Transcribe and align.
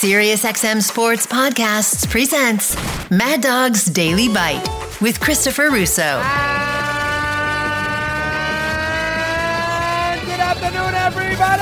SiriusXM 0.00 0.80
Sports 0.80 1.26
Podcasts 1.26 2.08
presents 2.08 2.74
Mad 3.10 3.42
Dog's 3.42 3.84
Daily 3.84 4.28
Bite 4.28 4.66
with 5.02 5.20
Christopher 5.20 5.68
Russo. 5.68 6.00
And 6.00 6.22
good 10.22 10.40
afternoon, 10.40 10.94
everybody. 10.94 11.60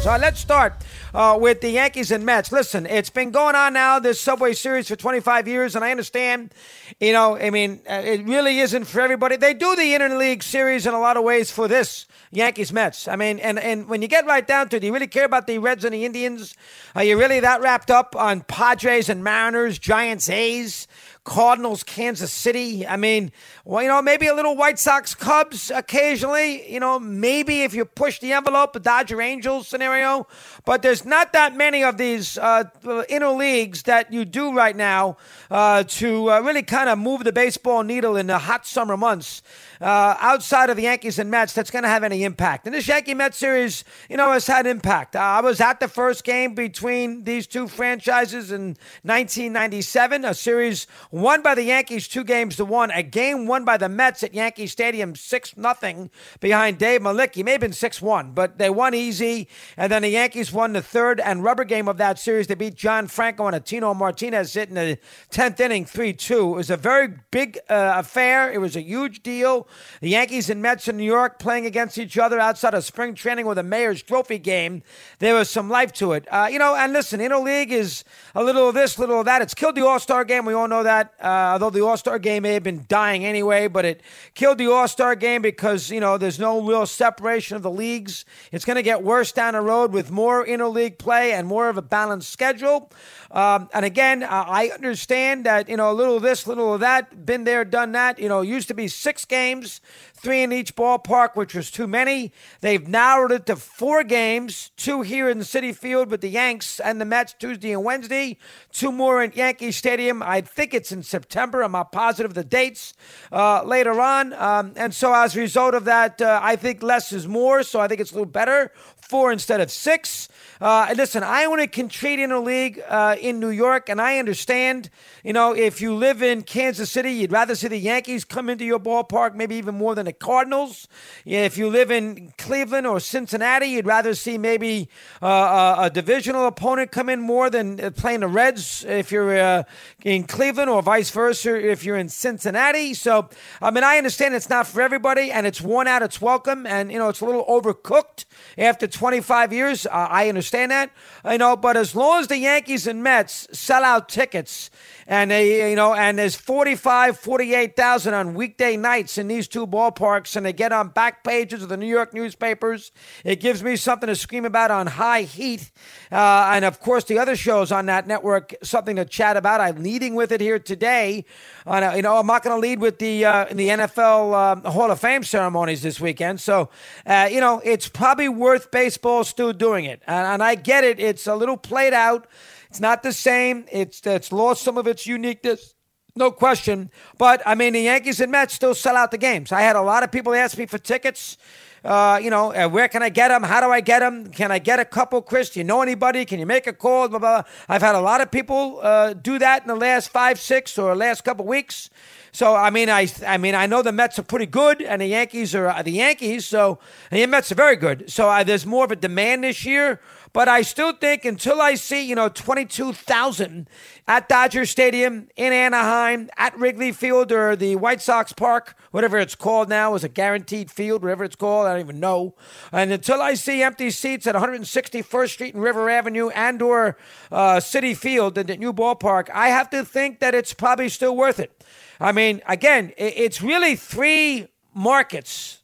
So 0.00 0.16
let's 0.16 0.40
start 0.40 0.72
uh, 1.14 1.36
with 1.40 1.60
the 1.60 1.70
Yankees 1.70 2.10
and 2.10 2.24
Mets. 2.24 2.52
Listen, 2.52 2.86
it's 2.86 3.10
been 3.10 3.30
going 3.30 3.54
on 3.54 3.72
now, 3.72 3.98
this 3.98 4.20
Subway 4.20 4.54
Series 4.54 4.88
for 4.88 4.96
25 4.96 5.46
years, 5.46 5.76
and 5.76 5.84
I 5.84 5.90
understand, 5.90 6.54
you 7.00 7.12
know, 7.12 7.36
I 7.36 7.50
mean, 7.50 7.80
uh, 7.88 8.02
it 8.04 8.24
really 8.24 8.58
isn't 8.60 8.84
for 8.84 9.00
everybody. 9.00 9.36
They 9.36 9.54
do 9.54 9.76
the 9.76 9.82
Interleague 9.82 10.42
Series 10.42 10.86
in 10.86 10.94
a 10.94 11.00
lot 11.00 11.16
of 11.16 11.24
ways 11.24 11.50
for 11.50 11.68
this 11.68 12.06
Yankees 12.30 12.72
Mets. 12.72 13.08
I 13.08 13.16
mean, 13.16 13.38
and, 13.38 13.58
and 13.58 13.88
when 13.88 14.00
you 14.00 14.08
get 14.08 14.24
right 14.26 14.46
down 14.46 14.68
to 14.70 14.76
it, 14.76 14.80
do 14.80 14.86
you 14.86 14.92
really 14.92 15.06
care 15.06 15.26
about 15.26 15.46
the 15.46 15.58
Reds 15.58 15.84
and 15.84 15.92
the 15.92 16.04
Indians? 16.04 16.56
Are 16.94 17.04
you 17.04 17.18
really 17.18 17.40
that 17.40 17.60
wrapped 17.60 17.90
up 17.90 18.16
on 18.16 18.40
Padres 18.40 19.08
and 19.08 19.22
Mariners, 19.22 19.78
Giants, 19.78 20.30
A's? 20.30 20.86
Cardinals, 21.24 21.84
Kansas 21.84 22.32
City. 22.32 22.84
I 22.84 22.96
mean, 22.96 23.30
well, 23.64 23.80
you 23.80 23.88
know, 23.88 24.02
maybe 24.02 24.26
a 24.26 24.34
little 24.34 24.56
White 24.56 24.78
Sox, 24.78 25.14
Cubs 25.14 25.70
occasionally. 25.70 26.72
You 26.72 26.80
know, 26.80 26.98
maybe 26.98 27.62
if 27.62 27.74
you 27.74 27.84
push 27.84 28.18
the 28.18 28.32
envelope, 28.32 28.72
the 28.72 28.80
Dodger 28.80 29.22
Angels 29.22 29.68
scenario. 29.68 30.26
But 30.64 30.82
there's 30.82 31.04
not 31.04 31.32
that 31.32 31.56
many 31.56 31.84
of 31.84 31.96
these 31.96 32.38
uh, 32.38 32.64
inner 33.08 33.28
leagues 33.28 33.84
that 33.84 34.12
you 34.12 34.24
do 34.24 34.52
right 34.52 34.74
now 34.74 35.16
uh, 35.48 35.84
to 35.84 36.30
uh, 36.30 36.40
really 36.40 36.62
kind 36.62 36.88
of 36.88 36.98
move 36.98 37.22
the 37.22 37.32
baseball 37.32 37.84
needle 37.84 38.16
in 38.16 38.26
the 38.26 38.38
hot 38.38 38.66
summer 38.66 38.96
months. 38.96 39.42
Uh, 39.80 40.16
outside 40.20 40.70
of 40.70 40.76
the 40.76 40.84
Yankees 40.84 41.18
and 41.18 41.28
Mets, 41.30 41.52
that's 41.52 41.70
going 41.70 41.82
to 41.82 41.88
have 41.88 42.04
any 42.04 42.22
impact. 42.22 42.66
And 42.66 42.74
this 42.74 42.86
Yankee 42.86 43.14
Mets 43.14 43.36
series, 43.36 43.82
you 44.08 44.16
know, 44.16 44.30
has 44.30 44.46
had 44.46 44.64
impact. 44.64 45.16
Uh, 45.16 45.20
I 45.20 45.40
was 45.40 45.60
at 45.60 45.80
the 45.80 45.88
first 45.88 46.22
game 46.22 46.54
between 46.54 47.24
these 47.24 47.48
two 47.48 47.66
franchises 47.66 48.52
in 48.52 48.76
1997, 49.02 50.24
a 50.24 50.34
series 50.34 50.86
won 51.12 51.42
by 51.42 51.54
the 51.54 51.62
Yankees 51.62 52.08
two 52.08 52.24
games 52.24 52.56
to 52.56 52.64
one, 52.64 52.90
a 52.90 53.02
game 53.02 53.46
won 53.46 53.64
by 53.64 53.76
the 53.76 53.88
Mets 53.88 54.24
at 54.24 54.34
Yankee 54.34 54.66
Stadium 54.66 55.14
six 55.14 55.56
nothing 55.56 56.10
behind 56.40 56.78
Dave 56.78 57.02
Mlicki. 57.02 57.44
May 57.44 57.52
have 57.52 57.60
been 57.60 57.72
six 57.72 58.02
one, 58.02 58.32
but 58.32 58.58
they 58.58 58.70
won 58.70 58.94
easy. 58.94 59.46
And 59.76 59.92
then 59.92 60.02
the 60.02 60.08
Yankees 60.08 60.52
won 60.52 60.72
the 60.72 60.82
third 60.82 61.20
and 61.20 61.44
rubber 61.44 61.64
game 61.64 61.86
of 61.86 61.98
that 61.98 62.18
series. 62.18 62.46
They 62.46 62.54
beat 62.54 62.74
John 62.74 63.06
Franco 63.06 63.46
and 63.46 63.54
a 63.54 63.60
Tino 63.60 63.92
Martinez 63.92 64.54
hit 64.54 64.70
in 64.70 64.74
the 64.74 64.98
tenth 65.30 65.60
inning, 65.60 65.84
three 65.84 66.14
two. 66.14 66.54
It 66.54 66.56
was 66.56 66.70
a 66.70 66.76
very 66.78 67.14
big 67.30 67.58
uh, 67.68 67.92
affair. 67.96 68.50
It 68.50 68.58
was 68.58 68.74
a 68.74 68.82
huge 68.82 69.22
deal. 69.22 69.68
The 70.00 70.08
Yankees 70.08 70.48
and 70.48 70.62
Mets 70.62 70.88
in 70.88 70.96
New 70.96 71.04
York 71.04 71.38
playing 71.38 71.66
against 71.66 71.98
each 71.98 72.16
other 72.16 72.40
outside 72.40 72.72
of 72.72 72.84
spring 72.84 73.14
training 73.14 73.44
with 73.44 73.58
a 73.58 73.62
Mayor's 73.62 74.02
Trophy 74.02 74.38
game. 74.38 74.82
There 75.18 75.34
was 75.34 75.50
some 75.50 75.68
life 75.68 75.92
to 75.94 76.12
it, 76.12 76.26
uh, 76.32 76.48
you 76.50 76.58
know. 76.58 76.74
And 76.74 76.94
listen, 76.94 77.20
interleague 77.20 77.68
is 77.68 78.02
a 78.34 78.42
little 78.42 78.70
of 78.70 78.74
this, 78.74 78.98
little 78.98 79.20
of 79.20 79.26
that. 79.26 79.42
It's 79.42 79.52
killed 79.54 79.74
the 79.74 79.86
All 79.86 80.00
Star 80.00 80.24
game. 80.24 80.46
We 80.46 80.54
all 80.54 80.68
know 80.68 80.82
that 80.82 81.01
uh, 81.20 81.52
although 81.52 81.70
the 81.70 81.84
All 81.84 81.96
Star 81.96 82.18
game 82.18 82.42
may 82.42 82.54
have 82.54 82.62
been 82.62 82.84
dying 82.88 83.24
anyway, 83.24 83.68
but 83.68 83.84
it 83.84 84.02
killed 84.34 84.58
the 84.58 84.70
All 84.70 84.88
Star 84.88 85.14
game 85.14 85.42
because, 85.42 85.90
you 85.90 86.00
know, 86.00 86.18
there's 86.18 86.38
no 86.38 86.60
real 86.60 86.86
separation 86.86 87.56
of 87.56 87.62
the 87.62 87.70
leagues. 87.70 88.24
It's 88.50 88.64
going 88.64 88.76
to 88.76 88.82
get 88.82 89.02
worse 89.02 89.32
down 89.32 89.54
the 89.54 89.60
road 89.60 89.92
with 89.92 90.10
more 90.10 90.44
interleague 90.44 90.98
play 90.98 91.32
and 91.32 91.46
more 91.46 91.68
of 91.68 91.76
a 91.76 91.82
balanced 91.82 92.30
schedule. 92.30 92.90
Um, 93.30 93.70
and 93.72 93.84
again, 93.84 94.22
I 94.22 94.70
understand 94.74 95.46
that, 95.46 95.68
you 95.68 95.76
know, 95.76 95.90
a 95.90 95.94
little 95.94 96.16
of 96.16 96.22
this, 96.22 96.46
little 96.46 96.74
of 96.74 96.80
that, 96.80 97.24
been 97.24 97.44
there, 97.44 97.64
done 97.64 97.92
that. 97.92 98.18
You 98.18 98.28
know, 98.28 98.42
used 98.42 98.68
to 98.68 98.74
be 98.74 98.88
six 98.88 99.24
games 99.24 99.80
three 100.22 100.42
in 100.42 100.52
each 100.52 100.76
ballpark, 100.76 101.34
which 101.34 101.54
was 101.54 101.70
too 101.70 101.88
many. 101.88 102.32
They've 102.60 102.86
narrowed 102.86 103.32
it 103.32 103.46
to 103.46 103.56
four 103.56 104.04
games, 104.04 104.70
two 104.76 105.02
here 105.02 105.28
in 105.28 105.38
the 105.38 105.44
Citi 105.44 105.74
Field 105.74 106.10
with 106.10 106.20
the 106.20 106.28
Yanks 106.28 106.78
and 106.78 107.00
the 107.00 107.04
Mets 107.04 107.34
Tuesday 107.34 107.72
and 107.72 107.82
Wednesday, 107.82 108.38
two 108.70 108.92
more 108.92 109.22
in 109.22 109.32
Yankee 109.32 109.72
Stadium. 109.72 110.22
I 110.22 110.40
think 110.40 110.74
it's 110.74 110.92
in 110.92 111.02
September. 111.02 111.62
I'm 111.62 111.72
not 111.72 111.90
positive 111.90 112.34
the 112.34 112.44
dates 112.44 112.94
uh, 113.32 113.64
later 113.64 114.00
on. 114.00 114.32
Um, 114.34 114.72
and 114.76 114.94
so 114.94 115.12
as 115.12 115.36
a 115.36 115.40
result 115.40 115.74
of 115.74 115.84
that, 115.86 116.22
uh, 116.22 116.38
I 116.40 116.54
think 116.54 116.82
less 116.82 117.12
is 117.12 117.26
more. 117.26 117.64
So 117.64 117.80
I 117.80 117.88
think 117.88 118.00
it's 118.00 118.12
a 118.12 118.14
little 118.14 118.26
better. 118.26 118.70
Four 119.12 119.30
instead 119.30 119.60
of 119.60 119.70
six. 119.70 120.30
Uh, 120.58 120.94
listen, 120.96 121.22
I 121.24 121.44
only 121.44 121.66
can 121.66 121.88
trade 121.88 122.20
in 122.20 122.30
a 122.30 122.40
league 122.40 122.80
uh, 122.88 123.16
in 123.20 123.40
New 123.40 123.50
York, 123.50 123.88
and 123.88 124.00
I 124.00 124.18
understand, 124.18 124.88
you 125.24 125.32
know, 125.32 125.52
if 125.52 125.80
you 125.80 125.94
live 125.94 126.22
in 126.22 126.42
Kansas 126.42 126.88
City, 126.88 127.10
you'd 127.10 127.32
rather 127.32 127.56
see 127.56 127.66
the 127.66 127.76
Yankees 127.76 128.24
come 128.24 128.48
into 128.48 128.64
your 128.64 128.78
ballpark, 128.78 129.34
maybe 129.34 129.56
even 129.56 129.74
more 129.74 129.96
than 129.96 130.06
the 130.06 130.12
Cardinals. 130.12 130.86
If 131.26 131.58
you 131.58 131.68
live 131.68 131.90
in 131.90 132.32
Cleveland 132.38 132.86
or 132.86 133.00
Cincinnati, 133.00 133.66
you'd 133.66 133.86
rather 133.86 134.14
see 134.14 134.38
maybe 134.38 134.88
uh, 135.20 135.26
a, 135.26 135.82
a, 135.86 135.90
divisional 135.90 136.46
opponent 136.46 136.92
come 136.92 137.08
in 137.08 137.20
more 137.20 137.50
than 137.50 137.80
uh, 137.80 137.90
playing 137.90 138.20
the 138.20 138.28
Reds 138.28 138.84
if 138.84 139.10
you're 139.10 139.36
uh, 139.36 139.64
in 140.04 140.22
Cleveland, 140.24 140.70
or 140.70 140.80
vice 140.80 141.10
versa 141.10 141.54
if 141.70 141.84
you're 141.84 141.98
in 141.98 142.08
Cincinnati. 142.08 142.94
So, 142.94 143.28
I 143.60 143.72
mean, 143.72 143.82
I 143.82 143.98
understand 143.98 144.34
it's 144.34 144.48
not 144.48 144.68
for 144.68 144.80
everybody, 144.80 145.32
and 145.32 145.44
it's 145.44 145.60
worn 145.60 145.88
out 145.88 146.02
its 146.02 146.20
welcome, 146.20 146.66
and, 146.66 146.92
you 146.92 146.98
know, 146.98 147.08
it's 147.08 147.20
a 147.20 147.26
little 147.26 147.44
overcooked 147.46 148.26
after 148.56 148.86
25 149.02 149.52
years. 149.52 149.84
I 149.90 150.28
understand 150.28 150.70
that. 150.70 150.92
I 151.24 151.36
know, 151.36 151.56
but 151.56 151.76
as 151.76 151.96
long 151.96 152.20
as 152.20 152.28
the 152.28 152.38
Yankees 152.38 152.86
and 152.86 153.02
Mets 153.02 153.48
sell 153.50 153.82
out 153.82 154.08
tickets 154.08 154.70
and 155.08 155.32
they, 155.32 155.70
you 155.70 155.74
know, 155.74 155.92
and 155.92 156.20
there's 156.20 156.36
45, 156.36 157.18
48,000 157.18 158.14
on 158.14 158.34
weekday 158.34 158.76
nights 158.76 159.18
in 159.18 159.26
these 159.26 159.48
two 159.48 159.66
ballparks 159.66 160.36
and 160.36 160.46
they 160.46 160.52
get 160.52 160.70
on 160.70 160.90
back 160.90 161.24
pages 161.24 161.64
of 161.64 161.68
the 161.68 161.76
New 161.76 161.88
York 161.88 162.14
newspapers, 162.14 162.92
it 163.24 163.40
gives 163.40 163.64
me 163.64 163.74
something 163.74 164.06
to 164.06 164.14
scream 164.14 164.44
about 164.44 164.70
on 164.70 164.86
high 164.86 165.22
heat. 165.22 165.72
Uh, 166.12 166.50
and 166.52 166.64
of 166.64 166.78
course, 166.78 167.02
the 167.02 167.18
other 167.18 167.34
shows 167.34 167.72
on 167.72 167.86
that 167.86 168.06
network, 168.06 168.54
something 168.62 168.94
to 168.94 169.04
chat 169.04 169.36
about. 169.36 169.60
I'm 169.60 169.82
leading 169.82 170.14
with 170.14 170.30
it 170.30 170.40
here 170.40 170.60
today. 170.60 171.24
On 171.66 171.82
a, 171.82 171.96
you 171.96 172.02
know, 172.02 172.18
I'm 172.18 172.26
not 172.26 172.44
going 172.44 172.56
to 172.56 172.60
lead 172.60 172.80
with 172.80 172.98
the 172.98 173.24
uh, 173.24 173.46
the 173.46 173.68
NFL 173.68 174.64
uh, 174.66 174.70
Hall 174.70 174.90
of 174.90 175.00
Fame 175.00 175.24
ceremonies 175.24 175.82
this 175.82 176.00
weekend. 176.00 176.40
So, 176.40 176.70
uh, 177.06 177.28
you 177.30 177.40
know, 177.40 177.60
it's 177.64 177.88
probably 177.88 178.28
worth 178.28 178.70
baseball 178.92 179.24
still 179.24 179.52
doing 179.54 179.86
it. 179.86 180.02
And, 180.06 180.26
and 180.26 180.42
I 180.42 180.54
get 180.54 180.84
it. 180.84 181.00
It's 181.00 181.26
a 181.26 181.34
little 181.34 181.56
played 181.56 181.94
out. 181.94 182.26
It's 182.68 182.80
not 182.80 183.02
the 183.02 183.12
same. 183.12 183.64
It's 183.72 184.06
it's 184.06 184.32
lost 184.32 184.62
some 184.62 184.78
of 184.78 184.86
its 184.86 185.06
uniqueness. 185.06 185.74
No 186.14 186.30
question. 186.30 186.90
But 187.16 187.42
I 187.46 187.54
mean, 187.54 187.72
the 187.72 187.80
Yankees 187.80 188.20
and 188.20 188.30
Mets 188.30 188.54
still 188.54 188.74
sell 188.74 188.96
out 188.96 189.10
the 189.10 189.18
games. 189.18 189.50
I 189.50 189.62
had 189.62 189.76
a 189.76 189.82
lot 189.82 190.02
of 190.02 190.12
people 190.12 190.34
ask 190.34 190.58
me 190.58 190.66
for 190.66 190.78
tickets. 190.78 191.38
Uh, 191.84 192.20
you 192.22 192.30
know, 192.30 192.54
uh, 192.54 192.68
where 192.68 192.86
can 192.88 193.02
I 193.02 193.08
get 193.08 193.28
them? 193.28 193.42
How 193.42 193.60
do 193.60 193.70
I 193.70 193.80
get 193.80 194.00
them? 194.00 194.30
Can 194.30 194.52
I 194.52 194.60
get 194.60 194.78
a 194.78 194.84
couple, 194.84 195.20
Chris? 195.20 195.50
Do 195.50 195.60
you 195.60 195.64
know 195.64 195.82
anybody? 195.82 196.24
Can 196.24 196.38
you 196.38 196.46
make 196.46 196.68
a 196.68 196.72
call? 196.72 197.08
Blah, 197.08 197.18
blah, 197.18 197.42
blah. 197.42 197.50
I've 197.68 197.82
had 197.82 197.96
a 197.96 198.00
lot 198.00 198.20
of 198.20 198.30
people 198.30 198.78
uh, 198.82 199.14
do 199.14 199.38
that 199.40 199.62
in 199.62 199.68
the 199.68 199.74
last 199.74 200.10
five, 200.10 200.38
six, 200.38 200.78
or 200.78 200.94
last 200.94 201.24
couple 201.24 201.44
weeks. 201.44 201.90
So 202.30 202.54
I 202.54 202.70
mean, 202.70 202.88
I 202.88 203.08
I 203.26 203.36
mean, 203.36 203.54
I 203.54 203.66
know 203.66 203.82
the 203.82 203.92
Mets 203.92 204.18
are 204.18 204.22
pretty 204.22 204.46
good, 204.46 204.80
and 204.80 205.02
the 205.02 205.06
Yankees 205.06 205.54
are 205.54 205.68
uh, 205.68 205.82
the 205.82 205.90
Yankees. 205.90 206.46
So 206.46 206.78
the 207.10 207.26
Mets 207.26 207.52
are 207.52 207.56
very 207.56 207.76
good. 207.76 208.10
So 208.10 208.30
uh, 208.30 208.42
there's 208.42 208.64
more 208.64 208.84
of 208.84 208.90
a 208.90 208.96
demand 208.96 209.44
this 209.44 209.66
year. 209.66 210.00
But 210.32 210.48
I 210.48 210.62
still 210.62 210.92
think 210.92 211.26
until 211.26 211.60
I 211.60 211.74
see, 211.74 212.02
you 212.06 212.14
know, 212.14 212.30
22,000 212.30 213.68
at 214.08 214.28
Dodger 214.28 214.64
Stadium, 214.64 215.28
in 215.36 215.52
Anaheim, 215.52 216.30
at 216.38 216.58
Wrigley 216.58 216.90
Field, 216.90 217.30
or 217.30 217.54
the 217.54 217.76
White 217.76 218.00
Sox 218.00 218.32
Park, 218.32 218.74
whatever 218.92 219.18
it's 219.18 219.34
called 219.34 219.68
now, 219.68 219.94
is 219.94 220.04
a 220.04 220.08
guaranteed 220.08 220.70
field, 220.70 221.02
whatever 221.02 221.24
it's 221.24 221.36
called, 221.36 221.66
I 221.66 221.72
don't 221.72 221.80
even 221.80 222.00
know. 222.00 222.34
And 222.72 222.92
until 222.92 223.20
I 223.20 223.34
see 223.34 223.62
empty 223.62 223.90
seats 223.90 224.26
at 224.26 224.34
161st 224.34 225.30
Street 225.30 225.54
and 225.54 225.62
River 225.62 225.90
Avenue 225.90 226.30
and 226.30 226.62
or 226.62 226.96
uh, 227.30 227.56
Citi 227.56 227.94
Field, 227.94 228.34
the 228.34 228.44
new 228.44 228.72
ballpark, 228.72 229.28
I 229.34 229.48
have 229.48 229.68
to 229.70 229.84
think 229.84 230.20
that 230.20 230.34
it's 230.34 230.54
probably 230.54 230.88
still 230.88 231.14
worth 231.14 231.40
it. 231.40 231.62
I 232.00 232.12
mean, 232.12 232.40
again, 232.46 232.92
it's 232.96 233.42
really 233.42 233.76
three 233.76 234.48
markets 234.74 235.61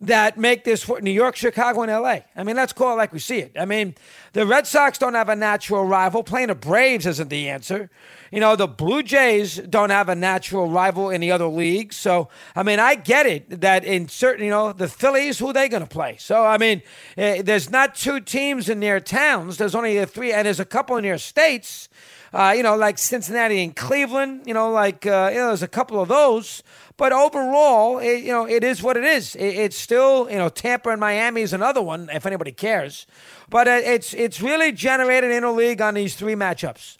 that 0.00 0.38
make 0.38 0.64
this 0.64 0.88
New 1.00 1.10
York, 1.10 1.34
Chicago, 1.34 1.82
and 1.82 1.90
LA. 1.90 2.20
I 2.36 2.44
mean, 2.44 2.56
let's 2.56 2.72
call 2.72 2.94
it 2.94 2.96
like 2.96 3.12
we 3.12 3.18
see 3.18 3.38
it. 3.38 3.52
I 3.58 3.64
mean, 3.64 3.94
the 4.32 4.46
Red 4.46 4.66
Sox 4.66 4.98
don't 4.98 5.14
have 5.14 5.28
a 5.28 5.34
natural 5.34 5.84
rival. 5.84 6.22
Playing 6.22 6.48
the 6.48 6.54
Braves 6.54 7.04
isn't 7.06 7.28
the 7.28 7.48
answer. 7.48 7.90
You 8.30 8.40
know, 8.40 8.54
the 8.54 8.68
Blue 8.68 9.02
Jays 9.02 9.56
don't 9.56 9.90
have 9.90 10.08
a 10.08 10.14
natural 10.14 10.68
rival 10.68 11.10
in 11.10 11.20
the 11.20 11.32
other 11.32 11.46
leagues. 11.46 11.96
So, 11.96 12.28
I 12.54 12.62
mean, 12.62 12.78
I 12.78 12.94
get 12.94 13.26
it 13.26 13.60
that 13.60 13.84
in 13.84 14.08
certain, 14.08 14.44
you 14.44 14.50
know, 14.50 14.72
the 14.72 14.86
Phillies, 14.88 15.38
who 15.38 15.48
are 15.48 15.52
they 15.52 15.68
going 15.68 15.82
to 15.82 15.88
play? 15.88 16.16
So, 16.18 16.44
I 16.44 16.58
mean, 16.58 16.82
eh, 17.16 17.42
there's 17.42 17.70
not 17.70 17.94
two 17.94 18.20
teams 18.20 18.68
in 18.68 18.80
their 18.80 19.00
towns. 19.00 19.56
There's 19.56 19.74
only 19.74 20.04
three, 20.04 20.32
and 20.32 20.46
there's 20.46 20.60
a 20.60 20.64
couple 20.64 20.96
in 20.96 21.04
their 21.04 21.18
states. 21.18 21.88
Uh, 22.32 22.52
you 22.54 22.62
know, 22.62 22.76
like 22.76 22.98
Cincinnati 22.98 23.62
and 23.64 23.74
Cleveland. 23.74 24.42
You 24.44 24.52
know, 24.52 24.70
like 24.70 25.06
uh, 25.06 25.30
you 25.32 25.38
know, 25.38 25.46
there's 25.48 25.62
a 25.62 25.68
couple 25.68 26.00
of 26.00 26.08
those. 26.08 26.62
But 26.98 27.12
overall, 27.12 28.00
it, 28.00 28.24
you 28.24 28.32
know, 28.32 28.44
it 28.44 28.64
is 28.64 28.82
what 28.82 28.96
it 28.96 29.04
is. 29.04 29.36
It, 29.36 29.46
it's 29.46 29.78
still, 29.78 30.28
you 30.28 30.36
know, 30.36 30.48
Tampa 30.48 30.90
and 30.90 31.00
Miami 31.00 31.42
is 31.42 31.52
another 31.52 31.80
one, 31.80 32.10
if 32.12 32.26
anybody 32.26 32.50
cares. 32.50 33.06
But 33.48 33.68
uh, 33.68 33.80
it's 33.82 34.12
it's 34.12 34.42
really 34.42 34.72
generated 34.72 35.30
in 35.30 35.44
a 35.44 35.52
league 35.52 35.80
on 35.80 35.94
these 35.94 36.16
three 36.16 36.34
matchups. 36.34 36.98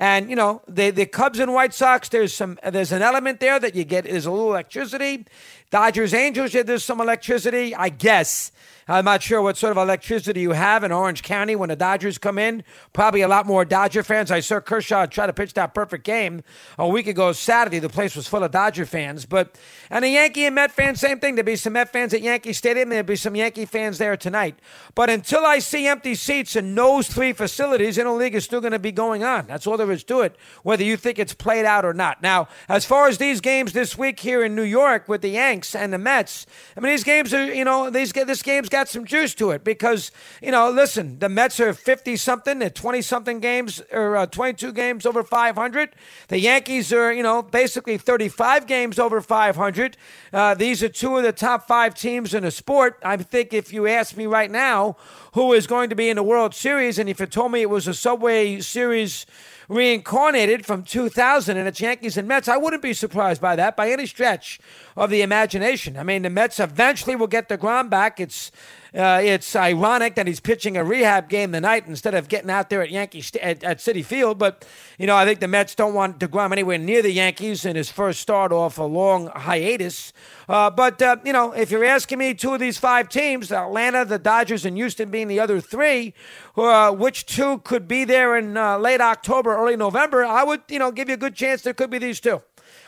And 0.00 0.28
you 0.28 0.34
know 0.34 0.62
the 0.66 0.90
the 0.90 1.06
Cubs 1.06 1.38
and 1.38 1.52
White 1.52 1.74
Sox. 1.74 2.08
There's 2.08 2.34
some 2.34 2.58
there's 2.68 2.90
an 2.90 3.02
element 3.02 3.38
there 3.38 3.60
that 3.60 3.74
you 3.74 3.84
get. 3.84 4.04
There's 4.04 4.26
a 4.26 4.30
little 4.30 4.50
electricity. 4.50 5.26
Dodgers 5.74 6.14
Angels, 6.14 6.52
there's 6.52 6.84
some 6.84 7.00
electricity, 7.00 7.74
I 7.74 7.88
guess. 7.88 8.52
I'm 8.86 9.06
not 9.06 9.22
sure 9.22 9.40
what 9.40 9.56
sort 9.56 9.70
of 9.70 9.78
electricity 9.78 10.40
you 10.40 10.52
have 10.52 10.84
in 10.84 10.92
Orange 10.92 11.22
County 11.22 11.56
when 11.56 11.70
the 11.70 11.76
Dodgers 11.76 12.18
come 12.18 12.38
in. 12.38 12.64
Probably 12.92 13.22
a 13.22 13.28
lot 13.28 13.46
more 13.46 13.64
Dodger 13.64 14.02
fans. 14.02 14.30
I 14.30 14.40
saw 14.40 14.60
Kershaw 14.60 15.06
try 15.06 15.26
to 15.26 15.32
pitch 15.32 15.54
that 15.54 15.72
perfect 15.72 16.04
game 16.04 16.42
a 16.78 16.86
week 16.86 17.06
ago 17.06 17.32
Saturday. 17.32 17.78
The 17.78 17.88
place 17.88 18.14
was 18.14 18.28
full 18.28 18.44
of 18.44 18.50
Dodger 18.50 18.84
fans. 18.84 19.24
But 19.24 19.58
and 19.88 20.04
the 20.04 20.10
Yankee 20.10 20.44
and 20.44 20.54
Met 20.54 20.70
fans, 20.70 21.00
same 21.00 21.18
thing. 21.18 21.34
There'll 21.34 21.46
be 21.46 21.56
some 21.56 21.72
Met 21.72 21.92
fans 21.92 22.12
at 22.12 22.20
Yankee 22.20 22.52
Stadium. 22.52 22.90
There'll 22.90 23.04
be 23.04 23.16
some 23.16 23.34
Yankee 23.34 23.64
fans 23.64 23.96
there 23.96 24.18
tonight. 24.18 24.58
But 24.94 25.08
until 25.08 25.46
I 25.46 25.60
see 25.60 25.86
empty 25.86 26.14
seats 26.14 26.54
in 26.54 26.74
those 26.74 27.08
three 27.08 27.32
facilities, 27.32 27.96
Interleague 27.96 28.34
is 28.34 28.44
still 28.44 28.60
going 28.60 28.72
to 28.72 28.78
be 28.78 28.92
going 28.92 29.24
on. 29.24 29.46
That's 29.46 29.66
all 29.66 29.78
there 29.78 29.90
is 29.90 30.04
to 30.04 30.20
it, 30.20 30.36
whether 30.62 30.84
you 30.84 30.98
think 30.98 31.18
it's 31.18 31.32
played 31.34 31.64
out 31.64 31.86
or 31.86 31.94
not. 31.94 32.22
Now, 32.22 32.48
as 32.68 32.84
far 32.84 33.08
as 33.08 33.16
these 33.16 33.40
games 33.40 33.72
this 33.72 33.96
week 33.96 34.20
here 34.20 34.44
in 34.44 34.54
New 34.54 34.62
York 34.62 35.08
with 35.08 35.22
the 35.22 35.30
Yanks 35.30 35.63
and 35.72 35.92
the 35.92 35.98
Mets, 35.98 36.46
I 36.76 36.80
mean, 36.80 36.90
these 36.90 37.04
games 37.04 37.32
are, 37.32 37.54
you 37.54 37.64
know, 37.64 37.90
these 37.90 38.10
this 38.10 38.42
game's 38.42 38.68
got 38.68 38.88
some 38.88 39.04
juice 39.04 39.34
to 39.36 39.52
it 39.52 39.62
because, 39.62 40.10
you 40.42 40.50
know, 40.50 40.68
listen, 40.68 41.20
the 41.20 41.28
Mets 41.28 41.60
are 41.60 41.72
50 41.72 42.16
something, 42.16 42.58
they're 42.58 42.70
20 42.70 43.00
something 43.02 43.38
games 43.38 43.80
or 43.92 44.16
uh, 44.16 44.26
22 44.26 44.72
games 44.72 45.06
over 45.06 45.22
500. 45.22 45.94
The 46.26 46.40
Yankees 46.40 46.92
are, 46.92 47.12
you 47.12 47.22
know, 47.22 47.40
basically 47.42 47.98
35 47.98 48.66
games 48.66 48.98
over 48.98 49.20
500. 49.20 49.96
Uh, 50.32 50.54
these 50.54 50.82
are 50.82 50.88
two 50.88 51.16
of 51.16 51.22
the 51.22 51.32
top 51.32 51.68
five 51.68 51.94
teams 51.94 52.34
in 52.34 52.42
the 52.42 52.50
sport. 52.50 52.98
I 53.04 53.16
think 53.18 53.52
if 53.52 53.72
you 53.72 53.86
ask 53.86 54.16
me 54.16 54.26
right 54.26 54.50
now 54.50 54.96
who 55.34 55.52
is 55.52 55.68
going 55.68 55.90
to 55.90 55.96
be 55.96 56.08
in 56.08 56.16
the 56.16 56.22
World 56.24 56.54
Series, 56.54 56.98
and 56.98 57.08
if 57.08 57.20
you 57.20 57.26
told 57.26 57.52
me 57.52 57.62
it 57.62 57.70
was 57.70 57.86
a 57.86 57.94
Subway 57.94 58.60
Series 58.60 59.26
reincarnated 59.68 60.66
from 60.66 60.82
2000 60.82 61.56
and 61.56 61.68
it's 61.68 61.80
Yankees 61.80 62.16
and 62.16 62.28
Mets, 62.28 62.48
I 62.48 62.56
wouldn't 62.56 62.82
be 62.82 62.92
surprised 62.92 63.40
by 63.40 63.56
that 63.56 63.76
by 63.76 63.90
any 63.90 64.06
stretch 64.06 64.58
of 64.96 65.10
the 65.10 65.22
imagination. 65.22 65.96
I 65.96 66.02
mean, 66.02 66.22
the 66.22 66.30
Mets 66.30 66.60
eventually 66.60 67.16
will 67.16 67.26
get 67.26 67.48
deGrom 67.48 67.90
back. 67.90 68.20
It's 68.20 68.50
uh, 68.94 69.20
it's 69.22 69.56
ironic 69.56 70.14
that 70.14 70.28
he's 70.28 70.38
pitching 70.38 70.76
a 70.76 70.84
rehab 70.84 71.28
game 71.28 71.50
tonight 71.50 71.84
instead 71.88 72.14
of 72.14 72.28
getting 72.28 72.48
out 72.48 72.70
there 72.70 72.80
at 72.80 72.90
Yankee 72.90 73.20
St- 73.20 73.42
at, 73.42 73.64
at, 73.64 73.78
Citi 73.78 74.04
Field. 74.04 74.38
But 74.38 74.64
you 74.98 75.06
know, 75.06 75.16
I 75.16 75.24
think 75.24 75.40
the 75.40 75.48
Mets 75.48 75.74
don't 75.74 75.94
want 75.94 76.20
deGrom 76.20 76.52
anywhere 76.52 76.78
near 76.78 77.02
the 77.02 77.10
Yankees 77.10 77.64
in 77.64 77.74
his 77.74 77.90
first 77.90 78.20
start 78.20 78.52
off 78.52 78.78
a 78.78 78.84
long 78.84 79.26
hiatus. 79.34 80.12
Uh, 80.48 80.70
but 80.70 81.02
uh, 81.02 81.16
you 81.24 81.32
know, 81.32 81.50
if 81.52 81.72
you're 81.72 81.84
asking 81.84 82.18
me, 82.18 82.34
two 82.34 82.54
of 82.54 82.60
these 82.60 82.78
five 82.78 83.08
teams, 83.08 83.50
Atlanta, 83.50 84.04
the 84.04 84.18
Dodgers, 84.18 84.64
and 84.64 84.76
Houston 84.76 85.10
being 85.10 85.26
the 85.26 85.40
other 85.40 85.60
three, 85.60 86.14
uh, 86.56 86.92
which 86.92 87.26
two 87.26 87.58
could 87.58 87.88
be 87.88 88.04
there 88.04 88.36
in 88.36 88.56
uh, 88.56 88.78
late 88.78 89.00
October, 89.00 89.56
early 89.56 89.76
November? 89.76 90.24
I 90.24 90.44
would, 90.44 90.62
you 90.68 90.78
know, 90.78 90.92
give 90.92 91.08
you 91.08 91.14
a 91.14 91.18
good 91.18 91.34
chance 91.34 91.62
there 91.62 91.74
could 91.74 91.90
be 91.90 91.98
these 91.98 92.20
two 92.20 92.42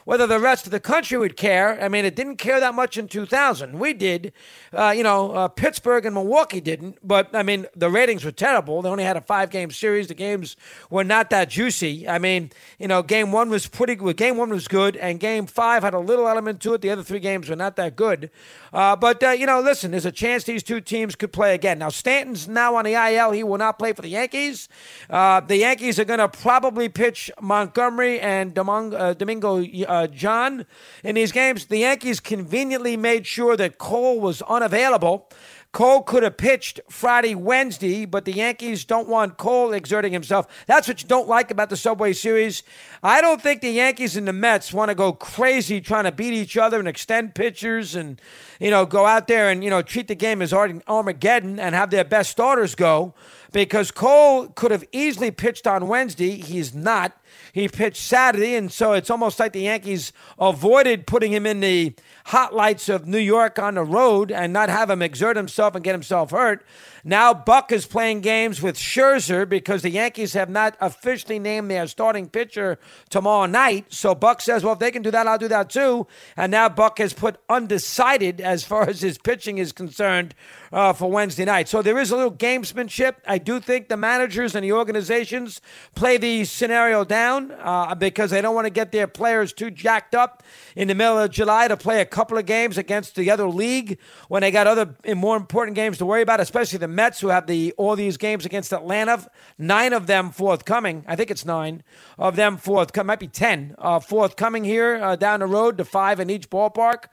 whether 0.06 0.24
the 0.24 0.38
rest 0.38 0.66
of 0.66 0.70
the 0.70 0.78
country 0.78 1.18
would 1.18 1.36
care. 1.36 1.82
I 1.82 1.88
mean, 1.88 2.04
it 2.04 2.14
didn't 2.14 2.36
care 2.36 2.60
that 2.60 2.76
much 2.76 2.96
in 2.96 3.08
2000. 3.08 3.76
We 3.76 3.92
did. 3.92 4.32
Uh, 4.72 4.94
you 4.96 5.02
know, 5.02 5.32
uh, 5.32 5.48
Pittsburgh 5.48 6.06
and 6.06 6.14
Milwaukee 6.14 6.60
didn't. 6.60 6.98
But, 7.02 7.34
I 7.34 7.42
mean, 7.42 7.66
the 7.74 7.90
ratings 7.90 8.24
were 8.24 8.30
terrible. 8.30 8.82
They 8.82 8.88
only 8.88 9.02
had 9.02 9.16
a 9.16 9.20
five 9.20 9.50
game 9.50 9.72
series. 9.72 10.06
The 10.06 10.14
games 10.14 10.56
were 10.90 11.02
not 11.02 11.30
that 11.30 11.50
juicy. 11.50 12.08
I 12.08 12.20
mean, 12.20 12.52
you 12.78 12.86
know, 12.86 13.02
game 13.02 13.32
one 13.32 13.50
was 13.50 13.66
pretty 13.66 13.96
good. 13.96 14.16
Game 14.16 14.36
one 14.36 14.50
was 14.50 14.68
good, 14.68 14.96
and 14.96 15.18
game 15.18 15.44
five 15.46 15.82
had 15.82 15.92
a 15.92 15.98
little 15.98 16.28
element 16.28 16.60
to 16.62 16.74
it. 16.74 16.82
The 16.82 16.90
other 16.90 17.02
three 17.02 17.18
games 17.18 17.48
were 17.48 17.56
not 17.56 17.74
that 17.74 17.96
good. 17.96 18.30
Uh, 18.72 18.94
but, 18.94 19.20
uh, 19.24 19.30
you 19.30 19.46
know, 19.46 19.60
listen, 19.60 19.90
there's 19.90 20.06
a 20.06 20.12
chance 20.12 20.44
these 20.44 20.62
two 20.62 20.80
teams 20.80 21.16
could 21.16 21.32
play 21.32 21.52
again. 21.52 21.80
Now, 21.80 21.88
Stanton's 21.88 22.46
now 22.46 22.76
on 22.76 22.84
the 22.84 22.94
IL. 22.94 23.32
He 23.32 23.42
will 23.42 23.58
not 23.58 23.76
play 23.76 23.92
for 23.92 24.02
the 24.02 24.08
Yankees. 24.08 24.68
Uh, 25.10 25.40
the 25.40 25.56
Yankees 25.56 25.98
are 25.98 26.04
going 26.04 26.20
to 26.20 26.28
probably 26.28 26.88
pitch 26.88 27.28
Montgomery 27.40 28.20
and 28.20 28.56
uh, 28.56 29.14
Domingo 29.14 29.56
uh, 29.96 30.06
John 30.06 30.66
in 31.02 31.14
these 31.14 31.32
games. 31.32 31.66
The 31.66 31.78
Yankees 31.78 32.20
conveniently 32.20 32.96
made 32.96 33.26
sure 33.26 33.56
that 33.56 33.78
Cole 33.78 34.20
was 34.20 34.42
unavailable. 34.42 35.28
Cole 35.72 36.02
could 36.02 36.22
have 36.22 36.38
pitched 36.38 36.80
Friday, 36.88 37.34
Wednesday, 37.34 38.06
but 38.06 38.24
the 38.24 38.32
Yankees 38.32 38.86
don't 38.86 39.08
want 39.08 39.36
Cole 39.36 39.74
exerting 39.74 40.10
himself. 40.10 40.46
That's 40.66 40.88
what 40.88 41.02
you 41.02 41.08
don't 41.08 41.28
like 41.28 41.50
about 41.50 41.68
the 41.68 41.76
Subway 41.76 42.14
Series. 42.14 42.62
I 43.02 43.20
don't 43.20 43.42
think 43.42 43.60
the 43.60 43.70
Yankees 43.70 44.16
and 44.16 44.26
the 44.26 44.32
Mets 44.32 44.72
want 44.72 44.88
to 44.88 44.94
go 44.94 45.12
crazy 45.12 45.82
trying 45.82 46.04
to 46.04 46.12
beat 46.12 46.32
each 46.32 46.56
other 46.56 46.78
and 46.78 46.88
extend 46.88 47.34
pitchers 47.34 47.94
and, 47.94 48.18
you 48.58 48.70
know, 48.70 48.86
go 48.86 49.04
out 49.04 49.28
there 49.28 49.50
and, 49.50 49.62
you 49.62 49.68
know, 49.68 49.82
treat 49.82 50.08
the 50.08 50.14
game 50.14 50.40
as 50.40 50.50
Armageddon 50.54 51.60
and 51.60 51.74
have 51.74 51.90
their 51.90 52.04
best 52.04 52.30
starters 52.30 52.74
go 52.74 53.12
because 53.52 53.90
Cole 53.90 54.48
could 54.48 54.70
have 54.70 54.84
easily 54.92 55.30
pitched 55.30 55.66
on 55.66 55.88
Wednesday. 55.88 56.40
He's 56.40 56.74
not. 56.74 57.12
He 57.52 57.68
pitched 57.68 58.02
Saturday, 58.02 58.54
and 58.54 58.70
so 58.70 58.92
it's 58.92 59.10
almost 59.10 59.38
like 59.38 59.52
the 59.52 59.62
Yankees 59.62 60.12
avoided 60.38 61.06
putting 61.06 61.32
him 61.32 61.46
in 61.46 61.60
the 61.60 61.94
hot 62.26 62.54
lights 62.54 62.88
of 62.88 63.06
New 63.06 63.18
York 63.18 63.58
on 63.58 63.74
the 63.74 63.84
road 63.84 64.30
and 64.32 64.52
not 64.52 64.68
have 64.68 64.90
him 64.90 65.02
exert 65.02 65.36
himself 65.36 65.74
and 65.74 65.84
get 65.84 65.92
himself 65.92 66.30
hurt. 66.30 66.64
Now 67.08 67.32
Buck 67.32 67.70
is 67.70 67.86
playing 67.86 68.22
games 68.22 68.60
with 68.60 68.76
Scherzer 68.76 69.48
because 69.48 69.82
the 69.82 69.90
Yankees 69.90 70.32
have 70.32 70.50
not 70.50 70.76
officially 70.80 71.38
named 71.38 71.70
their 71.70 71.86
starting 71.86 72.28
pitcher 72.28 72.80
tomorrow 73.10 73.46
night. 73.46 73.86
So 73.90 74.12
Buck 74.12 74.40
says, 74.40 74.64
well, 74.64 74.72
if 74.72 74.80
they 74.80 74.90
can 74.90 75.02
do 75.02 75.12
that, 75.12 75.28
I'll 75.28 75.38
do 75.38 75.46
that 75.46 75.70
too. 75.70 76.08
And 76.36 76.50
now 76.50 76.68
Buck 76.68 76.98
has 76.98 77.12
put 77.12 77.38
undecided 77.48 78.40
as 78.40 78.64
far 78.64 78.88
as 78.88 79.02
his 79.02 79.18
pitching 79.18 79.58
is 79.58 79.70
concerned 79.70 80.34
uh, 80.72 80.92
for 80.94 81.08
Wednesday 81.08 81.44
night. 81.44 81.68
So 81.68 81.80
there 81.80 81.96
is 81.96 82.10
a 82.10 82.16
little 82.16 82.32
gamesmanship. 82.32 83.14
I 83.24 83.38
do 83.38 83.60
think 83.60 83.88
the 83.88 83.96
managers 83.96 84.56
and 84.56 84.64
the 84.64 84.72
organizations 84.72 85.60
play 85.94 86.16
the 86.16 86.44
scenario 86.44 87.04
down 87.04 87.25
uh, 87.34 87.94
because 87.94 88.30
they 88.30 88.40
don't 88.40 88.54
want 88.54 88.66
to 88.66 88.70
get 88.70 88.92
their 88.92 89.06
players 89.06 89.52
too 89.52 89.70
jacked 89.70 90.14
up 90.14 90.42
in 90.74 90.88
the 90.88 90.94
middle 90.94 91.18
of 91.18 91.30
July 91.30 91.68
to 91.68 91.76
play 91.76 92.00
a 92.00 92.04
couple 92.04 92.38
of 92.38 92.46
games 92.46 92.78
against 92.78 93.14
the 93.16 93.30
other 93.30 93.48
league 93.48 93.98
when 94.28 94.42
they 94.42 94.50
got 94.50 94.66
other 94.66 94.94
more 95.14 95.36
important 95.36 95.74
games 95.74 95.98
to 95.98 96.06
worry 96.06 96.22
about, 96.22 96.40
especially 96.40 96.78
the 96.78 96.88
Mets, 96.88 97.20
who 97.20 97.28
have 97.28 97.46
the 97.46 97.72
all 97.76 97.96
these 97.96 98.16
games 98.16 98.46
against 98.46 98.72
Atlanta, 98.72 99.28
nine 99.58 99.92
of 99.92 100.06
them 100.06 100.30
forthcoming. 100.30 101.04
I 101.06 101.16
think 101.16 101.30
it's 101.30 101.44
nine 101.44 101.82
of 102.18 102.36
them 102.36 102.56
forthcoming. 102.56 103.06
Might 103.08 103.20
be 103.20 103.28
ten 103.28 103.74
uh, 103.78 104.00
forthcoming 104.00 104.64
here 104.64 104.96
uh, 104.96 105.16
down 105.16 105.40
the 105.40 105.46
road 105.46 105.78
to 105.78 105.84
five 105.84 106.20
in 106.20 106.30
each 106.30 106.50
ballpark 106.50 107.06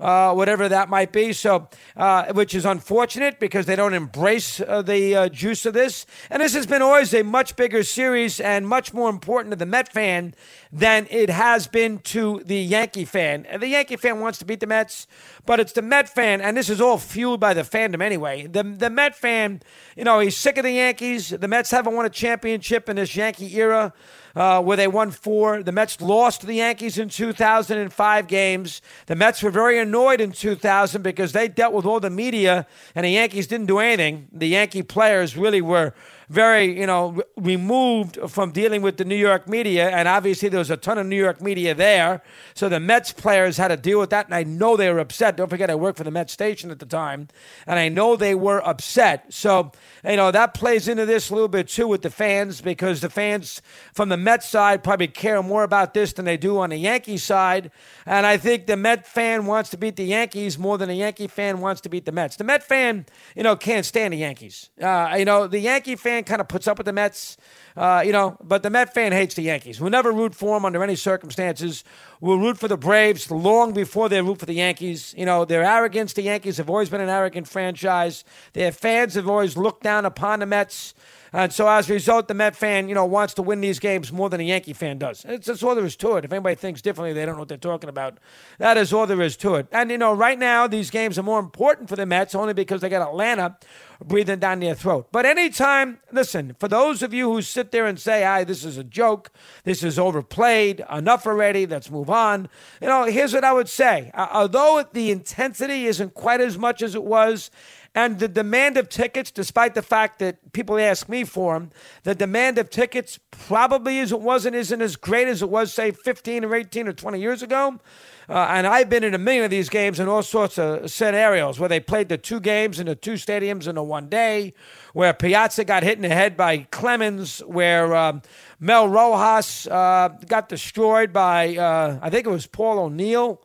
uh, 0.00 0.32
whatever 0.34 0.68
that 0.68 0.88
might 0.88 1.12
be. 1.12 1.32
So, 1.32 1.68
uh, 1.96 2.32
which 2.32 2.54
is 2.54 2.64
unfortunate 2.64 3.38
because 3.40 3.66
they 3.66 3.76
don't 3.76 3.94
embrace 3.94 4.60
uh, 4.60 4.82
the 4.82 5.16
uh, 5.16 5.28
juice 5.28 5.66
of 5.66 5.74
this. 5.74 6.06
And 6.30 6.42
this 6.42 6.54
has 6.54 6.66
been 6.66 6.82
always 6.82 7.14
a 7.14 7.22
much 7.22 7.56
bigger 7.56 7.82
series 7.82 8.40
and 8.40 8.66
much 8.66 8.92
more 8.92 9.10
important 9.10 9.52
to 9.52 9.56
the 9.56 9.66
Met 9.66 9.92
fan 9.92 10.34
than 10.72 11.06
it 11.10 11.30
has 11.30 11.66
been 11.66 11.98
to 11.98 12.42
the 12.44 12.58
Yankee 12.58 13.04
fan. 13.04 13.46
The 13.58 13.68
Yankee 13.68 13.96
fan 13.96 14.20
wants 14.20 14.38
to 14.40 14.44
beat 14.44 14.60
the 14.60 14.66
Mets, 14.66 15.06
but 15.44 15.60
it's 15.60 15.72
the 15.72 15.82
Met 15.82 16.08
fan, 16.08 16.40
and 16.40 16.56
this 16.56 16.68
is 16.68 16.80
all 16.80 16.98
fueled 16.98 17.40
by 17.40 17.54
the 17.54 17.62
fandom 17.62 18.02
anyway. 18.02 18.46
The 18.46 18.62
the 18.62 18.90
Met 18.90 19.16
fan, 19.16 19.62
you 19.96 20.04
know, 20.04 20.20
he's 20.20 20.36
sick 20.36 20.58
of 20.58 20.64
the 20.64 20.72
Yankees. 20.72 21.30
The 21.30 21.48
Mets 21.48 21.70
haven't 21.70 21.94
won 21.94 22.04
a 22.04 22.10
championship 22.10 22.88
in 22.88 22.96
this 22.96 23.16
Yankee 23.16 23.56
era 23.56 23.92
uh, 24.36 24.62
where 24.62 24.76
they 24.76 24.86
won 24.86 25.10
four. 25.10 25.62
The 25.62 25.72
Mets 25.72 26.00
lost 26.00 26.42
to 26.42 26.46
the 26.46 26.56
Yankees 26.56 26.98
in 26.98 27.08
2005 27.08 28.26
games. 28.28 28.82
The 29.06 29.16
Mets 29.16 29.42
were 29.42 29.50
very 29.50 29.78
annoyed 29.78 30.20
in 30.20 30.30
2000 30.30 31.02
because 31.02 31.32
they 31.32 31.48
dealt 31.48 31.72
with 31.72 31.86
all 31.86 31.98
the 31.98 32.10
media 32.10 32.66
and 32.94 33.06
the 33.06 33.10
Yankees 33.10 33.46
didn't 33.46 33.66
do 33.66 33.78
anything. 33.78 34.28
The 34.30 34.48
Yankee 34.48 34.82
players 34.82 35.36
really 35.36 35.62
were 35.62 35.94
very, 36.28 36.78
you 36.78 36.86
know, 36.86 37.22
removed 37.36 38.18
from 38.28 38.50
dealing 38.50 38.82
with 38.82 38.96
the 38.96 39.04
New 39.04 39.16
York 39.16 39.48
media. 39.48 39.90
And 39.90 40.08
obviously, 40.08 40.48
there 40.48 40.58
was 40.58 40.70
a 40.70 40.76
ton 40.76 40.98
of 40.98 41.06
New 41.06 41.16
York 41.16 41.40
media 41.40 41.74
there. 41.74 42.22
So 42.54 42.68
the 42.68 42.80
Mets 42.80 43.12
players 43.12 43.56
had 43.56 43.68
to 43.68 43.76
deal 43.76 44.00
with 44.00 44.10
that. 44.10 44.26
And 44.26 44.34
I 44.34 44.42
know 44.42 44.76
they 44.76 44.92
were 44.92 44.98
upset. 44.98 45.36
Don't 45.36 45.48
forget, 45.48 45.70
I 45.70 45.74
worked 45.74 45.98
for 45.98 46.04
the 46.04 46.10
Mets 46.10 46.32
station 46.32 46.70
at 46.70 46.78
the 46.78 46.86
time. 46.86 47.28
And 47.66 47.78
I 47.78 47.88
know 47.88 48.16
they 48.16 48.34
were 48.34 48.66
upset. 48.66 49.32
So, 49.32 49.72
you 50.04 50.16
know, 50.16 50.30
that 50.30 50.54
plays 50.54 50.88
into 50.88 51.06
this 51.06 51.30
a 51.30 51.34
little 51.34 51.48
bit 51.48 51.68
too 51.68 51.88
with 51.88 52.02
the 52.02 52.10
fans 52.10 52.60
because 52.60 53.00
the 53.00 53.10
fans 53.10 53.62
from 53.92 54.08
the 54.08 54.16
Mets 54.16 54.48
side 54.48 54.82
probably 54.82 55.08
care 55.08 55.42
more 55.42 55.62
about 55.62 55.94
this 55.94 56.12
than 56.12 56.24
they 56.24 56.36
do 56.36 56.58
on 56.58 56.70
the 56.70 56.76
Yankee 56.76 57.18
side. 57.18 57.70
And 58.04 58.26
I 58.26 58.36
think 58.36 58.66
the 58.66 58.76
Met 58.76 59.06
fan 59.06 59.46
wants 59.46 59.70
to 59.70 59.76
beat 59.76 59.96
the 59.96 60.04
Yankees 60.04 60.58
more 60.58 60.78
than 60.78 60.90
a 60.90 60.94
Yankee 60.94 61.28
fan 61.28 61.60
wants 61.60 61.80
to 61.82 61.88
beat 61.88 62.04
the 62.04 62.12
Mets. 62.12 62.36
The 62.36 62.44
Met 62.44 62.62
fan, 62.62 63.06
you 63.34 63.42
know, 63.42 63.56
can't 63.56 63.84
stand 63.84 64.12
the 64.12 64.18
Yankees. 64.18 64.70
Uh, 64.80 65.14
you 65.18 65.24
know, 65.24 65.46
the 65.46 65.58
Yankee 65.58 65.96
fan 65.96 66.15
fan 66.16 66.24
kind 66.24 66.40
of 66.40 66.48
puts 66.48 66.66
up 66.66 66.78
with 66.78 66.86
the 66.86 66.92
Mets, 66.92 67.36
uh, 67.76 68.02
you 68.04 68.12
know, 68.12 68.36
but 68.42 68.62
the 68.62 68.70
Met 68.70 68.94
fan 68.94 69.12
hates 69.12 69.34
the 69.34 69.42
Yankees. 69.42 69.80
We'll 69.80 69.90
never 69.90 70.12
root 70.12 70.34
for 70.34 70.56
them 70.56 70.64
under 70.64 70.82
any 70.82 70.96
circumstances. 70.96 71.84
We'll 72.20 72.38
root 72.38 72.58
for 72.58 72.68
the 72.68 72.76
Braves 72.76 73.30
long 73.30 73.72
before 73.72 74.08
they 74.08 74.22
root 74.22 74.38
for 74.38 74.46
the 74.46 74.54
Yankees. 74.54 75.14
You 75.16 75.26
know, 75.26 75.44
their 75.44 75.62
arrogance, 75.62 76.14
the 76.14 76.22
Yankees 76.22 76.56
have 76.56 76.70
always 76.70 76.88
been 76.88 77.00
an 77.00 77.08
arrogant 77.08 77.48
franchise. 77.48 78.24
Their 78.54 78.72
fans 78.72 79.14
have 79.14 79.28
always 79.28 79.56
looked 79.56 79.82
down 79.82 80.04
upon 80.04 80.40
the 80.40 80.46
Mets. 80.46 80.94
And 81.32 81.52
so 81.52 81.68
as 81.68 81.90
a 81.90 81.92
result, 81.92 82.28
the 82.28 82.34
Met 82.34 82.56
fan, 82.56 82.88
you 82.88 82.94
know, 82.94 83.04
wants 83.04 83.34
to 83.34 83.42
win 83.42 83.60
these 83.60 83.78
games 83.78 84.12
more 84.12 84.30
than 84.30 84.40
a 84.40 84.44
Yankee 84.44 84.72
fan 84.72 84.98
does. 84.98 85.24
It's 85.28 85.46
that's 85.46 85.62
all 85.62 85.74
there 85.74 85.84
is 85.84 85.96
to 85.96 86.16
it. 86.16 86.24
If 86.24 86.32
anybody 86.32 86.54
thinks 86.54 86.82
differently, 86.82 87.12
they 87.12 87.26
don't 87.26 87.34
know 87.34 87.40
what 87.40 87.48
they're 87.48 87.58
talking 87.58 87.88
about. 87.88 88.18
That 88.58 88.76
is 88.76 88.92
all 88.92 89.06
there 89.06 89.20
is 89.20 89.36
to 89.38 89.56
it. 89.56 89.66
And 89.72 89.90
you 89.90 89.98
know, 89.98 90.12
right 90.12 90.38
now 90.38 90.66
these 90.66 90.90
games 90.90 91.18
are 91.18 91.22
more 91.22 91.40
important 91.40 91.88
for 91.88 91.96
the 91.96 92.06
Mets 92.06 92.34
only 92.34 92.54
because 92.54 92.80
they 92.80 92.88
got 92.88 93.06
Atlanta 93.06 93.56
breathing 94.04 94.38
down 94.38 94.60
their 94.60 94.74
throat. 94.74 95.08
But 95.10 95.24
anytime, 95.24 96.00
listen, 96.12 96.54
for 96.60 96.68
those 96.68 97.02
of 97.02 97.14
you 97.14 97.32
who 97.32 97.42
sit 97.42 97.70
there 97.70 97.86
and 97.86 97.98
say, 97.98 98.22
"Hi, 98.22 98.44
this 98.44 98.64
is 98.64 98.76
a 98.76 98.84
joke. 98.84 99.30
This 99.64 99.82
is 99.82 99.98
overplayed. 99.98 100.84
Enough 100.90 101.26
already. 101.26 101.66
Let's 101.66 101.90
move 101.90 102.10
on." 102.10 102.48
You 102.80 102.88
know, 102.88 103.04
here's 103.04 103.32
what 103.32 103.44
I 103.44 103.52
would 103.52 103.68
say. 103.68 104.10
Uh, 104.14 104.28
although 104.32 104.84
the 104.92 105.10
intensity 105.10 105.86
isn't 105.86 106.14
quite 106.14 106.40
as 106.40 106.58
much 106.58 106.82
as 106.82 106.94
it 106.94 107.04
was 107.04 107.50
and 107.96 108.18
the 108.18 108.28
demand 108.28 108.76
of 108.76 108.90
tickets, 108.90 109.30
despite 109.30 109.74
the 109.74 109.80
fact 109.80 110.18
that 110.18 110.52
people 110.52 110.78
ask 110.78 111.08
me 111.08 111.24
for 111.24 111.54
them, 111.54 111.70
the 112.02 112.14
demand 112.14 112.58
of 112.58 112.68
tickets 112.68 113.18
probably 113.30 113.98
isn't, 114.00 114.20
wasn't 114.20 114.54
isn't 114.54 114.82
as 114.82 114.96
great 114.96 115.28
as 115.28 115.40
it 115.40 115.48
was, 115.48 115.72
say, 115.72 115.92
15 115.92 116.44
or 116.44 116.54
18 116.54 116.88
or 116.88 116.92
20 116.92 117.18
years 117.18 117.42
ago. 117.42 117.80
Uh, 118.28 118.48
and 118.50 118.66
I've 118.66 118.90
been 118.90 119.02
in 119.02 119.14
a 119.14 119.18
million 119.18 119.44
of 119.44 119.50
these 119.50 119.70
games 119.70 119.98
in 119.98 120.08
all 120.08 120.22
sorts 120.22 120.58
of 120.58 120.90
scenarios 120.90 121.58
where 121.58 121.70
they 121.70 121.80
played 121.80 122.10
the 122.10 122.18
two 122.18 122.38
games 122.38 122.78
in 122.78 122.84
the 122.84 122.94
two 122.94 123.14
stadiums 123.14 123.66
in 123.66 123.78
a 123.78 123.82
one 123.82 124.10
day, 124.10 124.52
where 124.92 125.14
Piazza 125.14 125.64
got 125.64 125.82
hit 125.82 125.96
in 125.96 126.02
the 126.02 126.08
head 126.08 126.36
by 126.36 126.66
Clemens, 126.70 127.38
where 127.46 127.96
um, 127.96 128.20
Mel 128.60 128.88
Rojas 128.88 129.66
uh, 129.68 130.10
got 130.26 130.50
destroyed 130.50 131.14
by, 131.14 131.56
uh, 131.56 131.98
I 132.02 132.10
think 132.10 132.26
it 132.26 132.30
was 132.30 132.46
Paul 132.46 132.78
O'Neill 132.78 133.40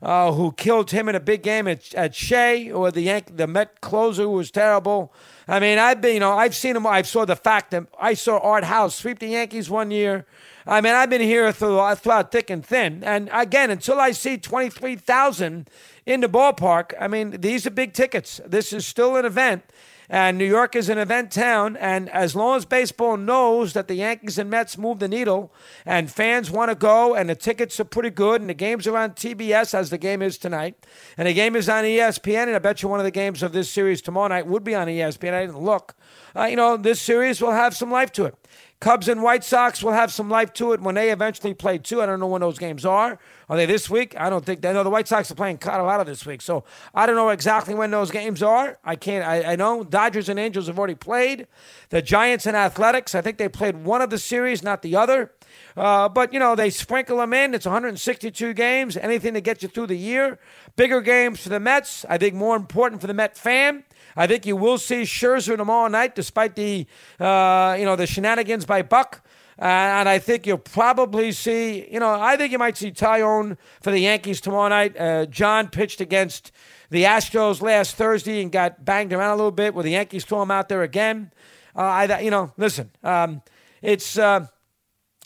uh, 0.00 0.32
who 0.32 0.52
killed 0.52 0.90
him 0.90 1.08
in 1.08 1.14
a 1.14 1.20
big 1.20 1.42
game 1.42 1.66
at, 1.66 1.92
at 1.94 2.14
Shea, 2.14 2.70
or 2.70 2.90
the 2.90 3.00
Yank, 3.02 3.36
the 3.36 3.46
Met 3.46 3.80
closer 3.80 4.22
who 4.22 4.30
was 4.30 4.50
terrible. 4.50 5.12
I 5.48 5.58
mean, 5.58 5.78
I've 5.78 6.00
been, 6.00 6.14
you 6.14 6.20
know, 6.20 6.32
I've 6.32 6.54
seen 6.54 6.76
him. 6.76 6.86
I 6.86 7.02
saw 7.02 7.24
the 7.24 7.36
fact 7.36 7.72
that 7.72 7.86
I 7.98 8.14
saw 8.14 8.38
Art 8.38 8.64
Howe's 8.64 8.94
sweep 8.94 9.18
the 9.18 9.28
Yankees 9.28 9.68
one 9.68 9.90
year. 9.90 10.26
I 10.66 10.80
mean, 10.80 10.94
I've 10.94 11.10
been 11.10 11.22
here 11.22 11.50
throughout, 11.50 12.00
throughout 12.00 12.30
thick 12.30 12.50
and 12.50 12.64
thin. 12.64 13.02
And 13.02 13.30
again, 13.32 13.70
until 13.70 13.98
I 13.98 14.12
see 14.12 14.36
23,000 14.36 15.68
in 16.04 16.20
the 16.20 16.28
ballpark, 16.28 16.92
I 17.00 17.08
mean, 17.08 17.40
these 17.40 17.66
are 17.66 17.70
big 17.70 17.94
tickets. 17.94 18.40
This 18.46 18.72
is 18.72 18.86
still 18.86 19.16
an 19.16 19.24
event. 19.24 19.64
And 20.10 20.38
New 20.38 20.46
York 20.46 20.74
is 20.74 20.88
an 20.88 20.98
event 20.98 21.30
town. 21.30 21.76
And 21.76 22.08
as 22.10 22.34
long 22.34 22.56
as 22.56 22.64
baseball 22.64 23.16
knows 23.16 23.74
that 23.74 23.88
the 23.88 23.94
Yankees 23.94 24.38
and 24.38 24.48
Mets 24.48 24.78
move 24.78 25.00
the 25.00 25.08
needle 25.08 25.52
and 25.84 26.10
fans 26.10 26.50
want 26.50 26.70
to 26.70 26.74
go 26.74 27.14
and 27.14 27.28
the 27.28 27.34
tickets 27.34 27.78
are 27.78 27.84
pretty 27.84 28.10
good 28.10 28.40
and 28.40 28.48
the 28.48 28.54
games 28.54 28.86
are 28.86 28.96
on 28.96 29.10
TBS 29.10 29.74
as 29.74 29.90
the 29.90 29.98
game 29.98 30.22
is 30.22 30.38
tonight 30.38 30.86
and 31.16 31.28
the 31.28 31.34
game 31.34 31.54
is 31.54 31.68
on 31.68 31.84
ESPN. 31.84 32.46
And 32.46 32.56
I 32.56 32.58
bet 32.58 32.82
you 32.82 32.88
one 32.88 33.00
of 33.00 33.04
the 33.04 33.10
games 33.10 33.42
of 33.42 33.52
this 33.52 33.70
series 33.70 34.00
tomorrow 34.00 34.28
night 34.28 34.46
would 34.46 34.64
be 34.64 34.74
on 34.74 34.86
ESPN. 34.86 35.34
I 35.34 35.46
didn't 35.46 35.60
look. 35.60 35.94
Uh, 36.34 36.44
you 36.44 36.56
know, 36.56 36.76
this 36.76 37.00
series 37.00 37.40
will 37.40 37.52
have 37.52 37.76
some 37.76 37.90
life 37.90 38.12
to 38.12 38.24
it. 38.24 38.34
Cubs 38.80 39.08
and 39.08 39.22
White 39.22 39.42
Sox 39.42 39.82
will 39.82 39.92
have 39.92 40.12
some 40.12 40.30
life 40.30 40.52
to 40.54 40.72
it 40.72 40.80
when 40.80 40.94
they 40.94 41.10
eventually 41.10 41.52
play 41.52 41.78
too. 41.78 42.00
I 42.00 42.06
don't 42.06 42.20
know 42.20 42.28
when 42.28 42.40
those 42.40 42.58
games 42.58 42.86
are. 42.86 43.18
Are 43.48 43.56
they 43.56 43.66
this 43.66 43.90
week? 43.90 44.14
I 44.16 44.30
don't 44.30 44.44
think 44.44 44.60
they 44.60 44.72
know. 44.72 44.84
The 44.84 44.90
White 44.90 45.08
Sox 45.08 45.30
are 45.30 45.34
playing 45.34 45.58
Colorado 45.58 46.04
this 46.04 46.24
week, 46.24 46.40
so 46.40 46.62
I 46.94 47.06
don't 47.06 47.16
know 47.16 47.30
exactly 47.30 47.74
when 47.74 47.90
those 47.90 48.12
games 48.12 48.42
are. 48.42 48.78
I 48.84 48.94
can't. 48.94 49.26
I, 49.26 49.52
I 49.52 49.56
know 49.56 49.82
Dodgers 49.82 50.28
and 50.28 50.38
Angels 50.38 50.68
have 50.68 50.78
already 50.78 50.94
played. 50.94 51.48
The 51.88 52.02
Giants 52.02 52.46
and 52.46 52.56
Athletics, 52.56 53.14
I 53.16 53.20
think 53.20 53.38
they 53.38 53.48
played 53.48 53.84
one 53.84 54.00
of 54.00 54.10
the 54.10 54.18
series, 54.18 54.62
not 54.62 54.82
the 54.82 54.94
other. 54.94 55.32
Uh, 55.78 56.08
but 56.08 56.32
you 56.32 56.40
know 56.40 56.56
they 56.56 56.70
sprinkle 56.70 57.18
them 57.18 57.32
in. 57.32 57.54
It's 57.54 57.64
162 57.64 58.52
games. 58.52 58.96
Anything 58.96 59.34
to 59.34 59.40
get 59.40 59.62
you 59.62 59.68
through 59.68 59.86
the 59.86 59.96
year. 59.96 60.38
Bigger 60.74 61.00
games 61.00 61.40
for 61.40 61.50
the 61.50 61.60
Mets. 61.60 62.04
I 62.08 62.18
think 62.18 62.34
more 62.34 62.56
important 62.56 63.00
for 63.00 63.06
the 63.06 63.14
Met 63.14 63.36
fan. 63.36 63.84
I 64.16 64.26
think 64.26 64.44
you 64.44 64.56
will 64.56 64.78
see 64.78 65.02
Scherzer 65.02 65.56
tomorrow 65.56 65.86
night, 65.88 66.16
despite 66.16 66.56
the 66.56 66.86
uh, 67.20 67.76
you 67.78 67.84
know 67.84 67.94
the 67.94 68.06
shenanigans 68.06 68.66
by 68.66 68.82
Buck. 68.82 69.22
Uh, 69.60 69.64
and 69.64 70.08
I 70.08 70.20
think 70.20 70.46
you'll 70.46 70.56
probably 70.56 71.32
see, 71.32 71.88
you 71.90 71.98
know, 71.98 72.14
I 72.14 72.36
think 72.36 72.52
you 72.52 72.58
might 72.58 72.76
see 72.76 72.92
Taillon 72.92 73.56
for 73.80 73.90
the 73.90 73.98
Yankees 73.98 74.40
tomorrow 74.40 74.68
night. 74.68 74.96
Uh, 74.96 75.26
John 75.26 75.66
pitched 75.66 76.00
against 76.00 76.52
the 76.90 77.02
Astros 77.02 77.60
last 77.60 77.96
Thursday 77.96 78.40
and 78.40 78.52
got 78.52 78.84
banged 78.84 79.12
around 79.12 79.32
a 79.32 79.36
little 79.36 79.50
bit. 79.50 79.74
Will 79.74 79.82
the 79.82 79.90
Yankees 79.90 80.24
throw 80.24 80.42
him 80.42 80.52
out 80.52 80.68
there 80.68 80.82
again? 80.82 81.32
Uh, 81.74 81.80
I, 81.80 82.20
you 82.20 82.30
know, 82.30 82.52
listen, 82.56 82.92
um, 83.02 83.42
it's 83.82 84.16
uh, 84.16 84.46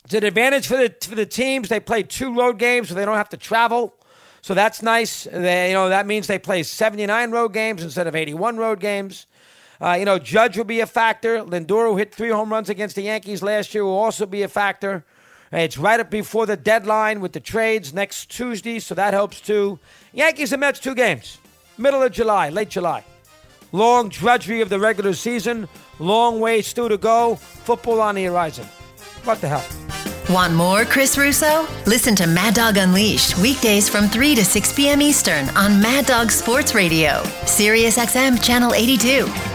it's 0.05 0.13
an 0.13 0.23
advantage 0.23 0.67
for 0.67 0.77
the 0.77 0.93
for 1.01 1.15
the 1.15 1.25
teams. 1.25 1.69
They 1.69 1.79
play 1.79 2.03
two 2.03 2.35
road 2.35 2.59
games, 2.59 2.89
so 2.89 2.95
they 2.95 3.05
don't 3.05 3.15
have 3.15 3.29
to 3.29 3.37
travel. 3.37 3.95
So 4.41 4.53
that's 4.53 4.81
nice. 4.81 5.23
They, 5.23 5.69
you 5.69 5.73
know, 5.73 5.87
that 5.87 6.05
means 6.05 6.27
they 6.27 6.37
play 6.37 6.63
79 6.63 7.31
road 7.31 7.53
games 7.53 7.81
instead 7.81 8.07
of 8.07 8.15
81 8.15 8.57
road 8.57 8.81
games. 8.81 9.25
Uh, 9.79 9.95
you 9.97 10.03
know, 10.03 10.19
Judge 10.19 10.57
will 10.57 10.65
be 10.65 10.81
a 10.81 10.85
factor. 10.85 11.39
Lindor, 11.39 11.89
who 11.89 11.95
hit 11.95 12.13
three 12.13 12.29
home 12.29 12.51
runs 12.51 12.69
against 12.69 12.95
the 12.97 13.03
Yankees 13.03 13.41
last 13.41 13.73
year, 13.73 13.85
will 13.85 13.97
also 13.97 14.25
be 14.25 14.41
a 14.41 14.49
factor. 14.49 15.05
It's 15.53 15.77
right 15.77 15.99
up 15.99 16.09
before 16.09 16.45
the 16.45 16.57
deadline 16.57 17.21
with 17.21 17.31
the 17.31 17.39
trades 17.39 17.93
next 17.93 18.29
Tuesday, 18.29 18.79
so 18.79 18.95
that 18.95 19.13
helps 19.13 19.39
too. 19.39 19.79
Yankees 20.11 20.51
and 20.51 20.59
Mets, 20.59 20.79
two 20.79 20.95
games. 20.95 21.37
Middle 21.77 22.01
of 22.01 22.11
July, 22.11 22.49
late 22.49 22.69
July. 22.69 23.03
Long 23.71 24.09
drudgery 24.09 24.61
of 24.61 24.69
the 24.69 24.79
regular 24.79 25.13
season, 25.13 25.67
long 25.99 26.39
way 26.39 26.61
still 26.61 26.89
to 26.89 26.97
go. 26.97 27.35
Football 27.35 28.01
on 28.01 28.15
the 28.15 28.25
horizon. 28.25 28.65
What 29.23 29.41
the 29.41 29.47
hell? 29.47 29.92
Want 30.29 30.53
more 30.53 30.85
Chris 30.85 31.17
Russo? 31.17 31.67
Listen 31.85 32.15
to 32.15 32.27
Mad 32.27 32.53
Dog 32.53 32.77
Unleashed 32.77 33.37
weekdays 33.37 33.89
from 33.89 34.07
3 34.07 34.35
to 34.35 34.45
6 34.45 34.73
p.m. 34.73 35.01
Eastern 35.01 35.49
on 35.49 35.81
Mad 35.81 36.05
Dog 36.05 36.31
Sports 36.31 36.73
Radio, 36.73 37.23
Sirius 37.45 37.97
XM 37.97 38.41
Channel 38.41 38.73
82. 38.73 39.52